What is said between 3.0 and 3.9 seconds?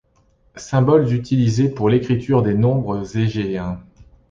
égéens.